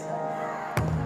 Yeah. 0.00 0.97